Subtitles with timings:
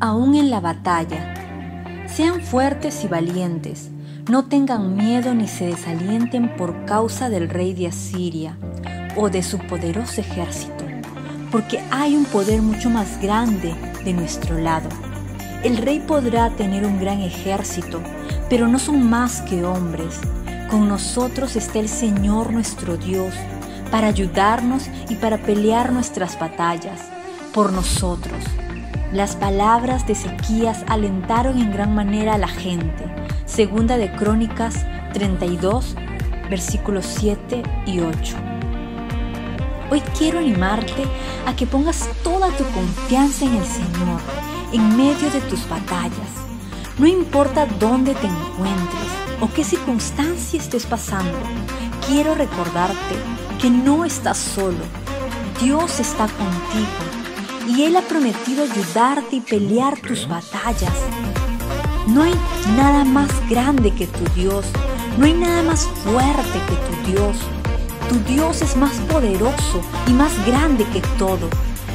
[0.00, 1.34] aún en la batalla.
[2.08, 3.90] Sean fuertes y valientes,
[4.28, 8.56] no tengan miedo ni se desalienten por causa del rey de Asiria
[9.16, 10.84] o de su poderoso ejército,
[11.52, 13.74] porque hay un poder mucho más grande
[14.04, 14.88] de nuestro lado.
[15.62, 18.00] El rey podrá tener un gran ejército,
[18.48, 20.18] pero no son más que hombres.
[20.70, 23.34] Con nosotros está el Señor nuestro Dios
[23.90, 27.00] para ayudarnos y para pelear nuestras batallas
[27.52, 28.42] por nosotros.
[29.12, 33.04] Las palabras de Ezequías alentaron en gran manera a la gente.
[33.44, 35.96] Segunda de Crónicas 32,
[36.48, 38.36] versículos 7 y 8.
[39.90, 41.02] Hoy quiero animarte
[41.44, 44.20] a que pongas toda tu confianza en el Señor
[44.72, 46.30] en medio de tus batallas.
[46.96, 51.36] No importa dónde te encuentres o qué circunstancia estés pasando,
[52.06, 53.16] quiero recordarte
[53.60, 54.84] que no estás solo.
[55.60, 57.19] Dios está contigo
[57.76, 60.92] y Él ha prometido ayudarte y pelear tus batallas.
[62.08, 62.34] No hay
[62.76, 64.64] nada más grande que tu Dios,
[65.16, 67.36] no hay nada más fuerte que tu Dios.
[68.08, 71.48] Tu Dios es más poderoso y más grande que todo.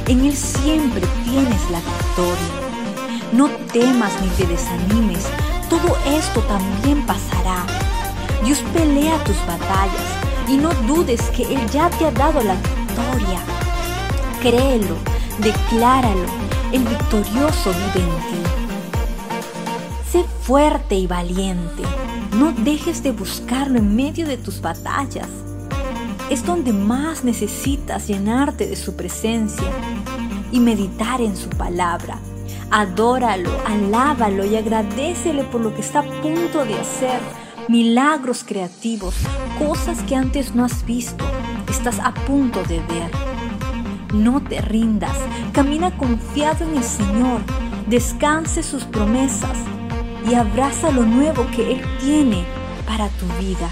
[0.06, 2.52] En Él siempre tienes la victoria.
[3.32, 5.26] No temas ni te desanimes,
[5.68, 7.66] todo esto también pasará.
[8.44, 10.06] Dios pelea tus batallas
[10.48, 13.40] y no dudes que Él ya te ha dado la victoria.
[14.40, 16.24] Créelo Decláralo,
[16.72, 18.50] el victorioso vive en ti.
[20.10, 21.82] Sé fuerte y valiente.
[22.38, 25.28] No dejes de buscarlo en medio de tus batallas.
[26.30, 29.70] Es donde más necesitas llenarte de su presencia
[30.52, 32.18] y meditar en su palabra.
[32.70, 37.20] Adóralo, alábalo y agradecele por lo que está a punto de hacer.
[37.68, 39.14] Milagros creativos,
[39.58, 41.26] cosas que antes no has visto,
[41.68, 43.35] estás a punto de ver.
[44.14, 45.16] No te rindas,
[45.52, 47.40] camina confiado en el Señor,
[47.88, 49.58] descanse sus promesas
[50.30, 52.44] y abraza lo nuevo que Él tiene
[52.86, 53.70] para tu vida.